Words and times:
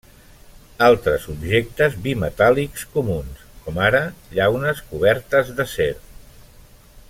Altres 0.85 1.27
objectes 1.33 1.97
bimetàl·lics 2.07 2.87
comuns, 2.97 3.45
com 3.67 3.79
ara 3.89 4.03
llaunes 4.39 4.83
cobertes 4.95 5.53
d'acer. 5.61 5.91